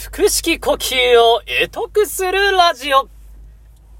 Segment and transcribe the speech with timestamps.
[0.00, 3.10] 腹式呼吸を得得するラジオ。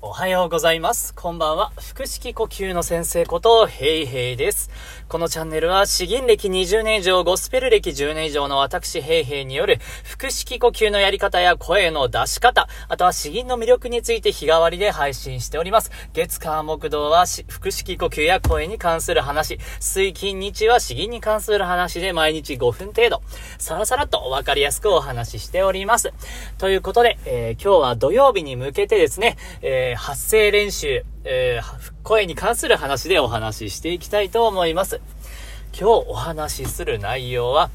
[0.02, 1.12] おはようございます。
[1.14, 1.72] こんばんは。
[1.94, 4.70] 腹式呼吸の先生こと、ヘイヘイです。
[5.08, 9.78] このチャンネルは、詩吟歴20年以上、ゴスペル歴10年以上の私、ヘイヘイによる、
[10.18, 15.90] 腹式呼吸のやり方や声の出し方、あとは詩吟の魅力について日替わりで配信しております。
[16.14, 23.20] 月火木道は、腹式呼吸や声に関する話、水金日は詩吟に関する話で毎日5分程度、
[23.58, 26.14] さらさらとわかりやすくお話ししております。
[26.56, 35.00] ということで、えー、今日は土曜日に向けてですね、えーー、発声練習、えー、声に関する話でお話ししていきたいと思います。
[35.72, 37.70] 今日お話しする内容は、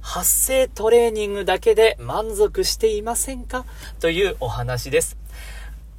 [0.00, 3.64] 発声トレーニングだけで満足していませんか？
[4.00, 5.16] というお話です。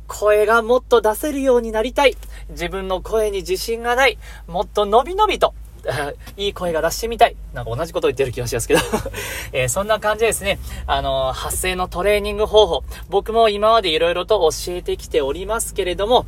[0.08, 2.16] 声がもっと出せるようになりたい。
[2.50, 4.18] 自分の声に自信がない。
[4.48, 5.54] もっと伸び伸びと
[6.38, 7.36] いい声が出してみたい。
[7.54, 8.80] なんか同じこと言ってる気がしますけど
[9.54, 10.60] えー、そんな感じですね。
[10.86, 12.84] あのー、発声のトレーニング方法。
[13.10, 16.26] 僕も今まで色々と教えてきておりますけれども、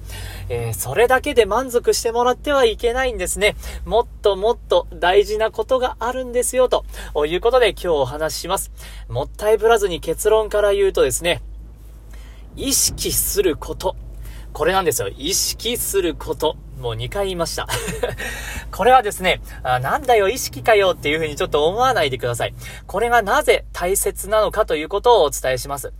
[0.50, 3.56] えー、それだけで満足してもらってはいけないんですね。
[3.86, 6.86] もっともっと大事なことがあるんですよ、と
[7.26, 8.72] いうことで今日お話しします。
[9.08, 11.42] もったいぶらずに結論から言うとですね、
[12.56, 13.96] 意識すること。
[14.54, 15.10] これなんですよ。
[15.10, 16.58] 意識すること。
[16.80, 17.68] もう2回言いました。
[18.72, 22.54] これはですねあ、なんだよ意識かよっていうふうにちょっと思わないでください。
[22.88, 25.94] これがなぜ大切なのかということをお伝えします。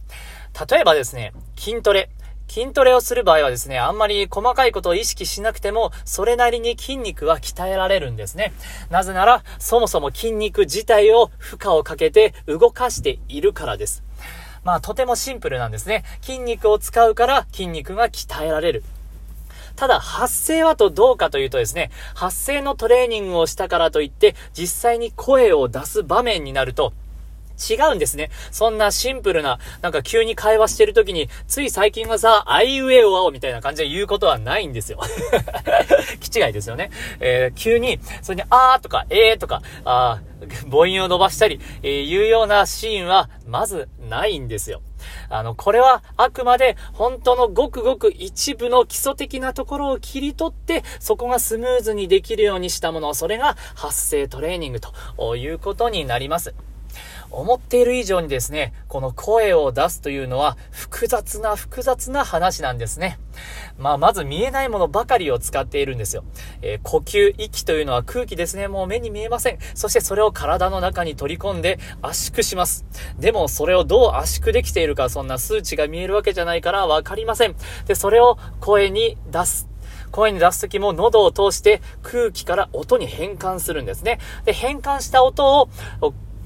[0.70, 2.10] 例えばですね、筋トレ。
[2.48, 8.54] 筋トレをする場合はですね、あんまり細かいことを意識しなくても、それなりに筋肉は鍛えられるんですね。
[8.90, 14.04] なぜなら、そもそも筋肉自体を負荷をかけて動かしているからです。
[14.70, 16.04] まあ、とてもシンプルなんですね。
[16.22, 18.84] 筋肉を使うから筋肉が鍛えられる。
[19.76, 26.94] ただ、発声はとどうかというとですね、発声のトレーニングをしたからといって、実際に声を出す場面になると、
[27.60, 28.30] 違うんですね。
[28.52, 35.00] そんなシンプルな、なんか急に会話してる時に、つい最近はさ、あいうえおあおみたいな感じで言うことはないんですよ。
[36.20, 36.90] 気違いですよね。
[37.20, 40.20] えー、急に、それに、あーとか、えーとか、あ
[40.70, 44.82] 母音を伸ばしたり、えー、いうようなシーンは、まずないんですよ。
[45.30, 56.54] あの、これはあくまで本当のごくごく一部の基礎的なところを切り取って、そこがスムーズにできるようにしたもの、それが発声トレーニングということになります。
[57.32, 63.20] 思っている以上にですね、この声を出すというのは複雑な複雑な話なんですね。
[63.78, 66.24] まあ、まず見えないものばかりを使っているんですよ。
[66.62, 68.68] えー、呼吸、息というのは空気ですね。
[68.68, 69.60] もう目に見えません。
[69.76, 72.86] そしてそれを体の中に取り込んで圧縮します。
[73.20, 77.56] でもそれをどう圧縮できているか、そんな数値が見えるわけじゃないからわかりません。
[77.86, 79.70] で、それを声に出す。
[80.12, 84.20] 声に出すときも喉を通して空気から音に変換するんですね。
[84.46, 85.70] で、変換した音を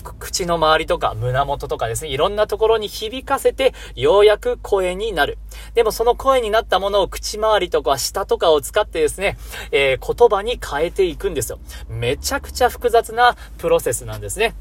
[0.03, 5.37] 口の周りとか胸元とかですね、いろんなところに響かせて、ようやく声になる。
[5.73, 9.37] でもその声になったものを口周りとか下とかを使ってですね、
[9.71, 11.59] えー、言葉に変えていくんですよ。
[11.87, 14.53] めちゃくちゃ複雑なプロセスなんですね。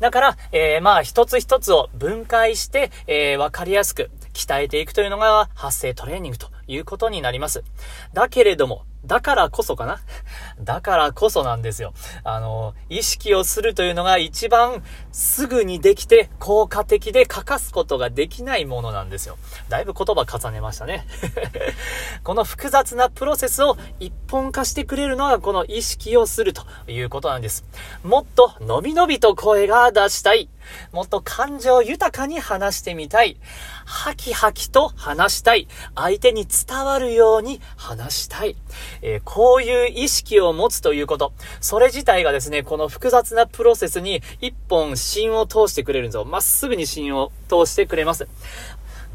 [0.00, 7.64] だから、えー、まあ、一つ一つを分解して、えー、わかりやすく鍛えていくというのが発声トレーニングということになります。
[8.14, 10.00] だけれども、だからこそかな？
[10.60, 11.94] だからこそなんですよ。
[12.24, 14.82] あの、意識をするというのが一番
[15.12, 19.38] すぐにできて効果的で欠かすことができないものなんですよ。
[19.68, 21.06] だいぶ言葉重ねましたね。
[22.24, 27.64] この複雑なプロセスを一本化してくれるのがこの意識をするということなんです。
[28.02, 30.48] もっと伸び伸びと声が出したい。
[30.92, 33.38] もっと感情豊かに話してみたい。
[33.86, 35.66] ハキハキと話したい。
[35.94, 38.56] 相手に伝わるように話したい。
[39.02, 41.32] えー、こういう意識を持つということ。
[41.60, 46.24] それ自体がですね、この複雑なプロセスに一本芯を通してくれるんですよ。
[46.24, 48.28] まっすぐに芯を通してくれます。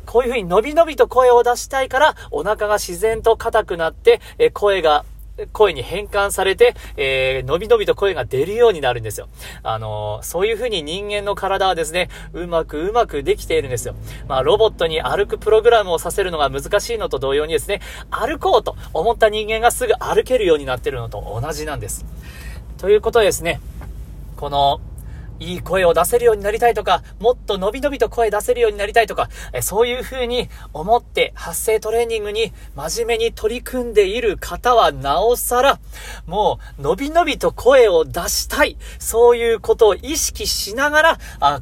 [0.05, 5.05] こういう風に伸び伸びと声を出したいから、お腹が自然と硬くなって、え声が
[5.51, 9.27] 声に変換されて、えー、伸びのびと声が出るようになるんですよ。
[9.63, 13.95] あのー、そういう風に人間の体はですね、うまくうまくできているんですよ。
[14.27, 17.81] まあ、ロボットに歩くプログラムをさせるのが難しいのと同様にですね、
[18.11, 22.05] 歩こうと思った人間がすぐ歩けるようになってるのと同じなんです。
[22.77, 23.59] ということでですね、
[24.37, 24.81] この、
[25.43, 35.79] いい声を出せるようになりたいとか、もっと伸び伸びと声出せるようになりたいとか、えそういう風に思って発声トレーニングに真面目に取り組んでいる方はなおさら、
[36.25, 38.77] もう伸び伸びと声を出したい。
[38.99, 41.61] そういうことを意識しながら、あ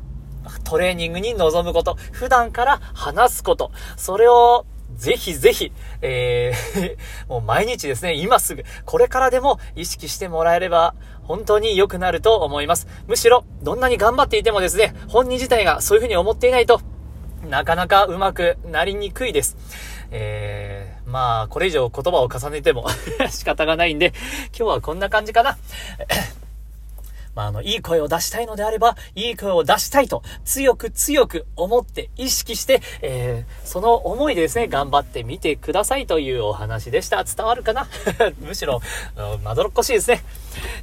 [0.63, 4.65] トレーニングに臨むこと、普段から話すこと、それを
[5.01, 5.71] ぜひぜひ、
[6.03, 10.93] えー もう毎日ですね、今すぐ、これからでも意識してもらえれば、
[11.23, 12.87] 本当に良くなると思います。
[13.07, 16.81] むしろ、どんなに頑張っていてもですね、本人自体がそういうふうに思っていないと、
[17.49, 19.57] なかなかうまくなりにくいです。
[20.11, 22.85] えー、まあ、これ以上言葉を重ねても
[23.31, 24.13] 仕方がないんで、
[24.55, 25.57] 今日はこんな感じかな。
[27.35, 37.23] まあ、あの、いい声を出したいのであれば、いい声を出したいと、強く強く思って意識して、えー、その思いでですね、頑張ってみてくださいというお話でした。
[37.23, 37.87] 伝わるかな？
[38.39, 38.81] むしろ、
[39.43, 40.23] まどろっこしいですね。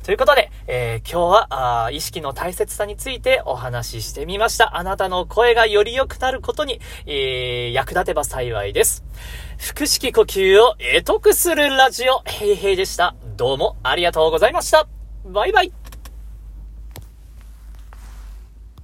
[0.04, 4.76] ということで、えー、今日はあ、意識の大切さについてお話ししてみました。
[4.76, 9.04] あなたの声がより良くなることに、えー、役立てば幸いです。
[9.58, 13.14] 腹式呼吸を得得するラジオ、ヘイヘイでした。
[13.36, 14.86] どうもありがとうございました。
[15.24, 15.77] バイバイ。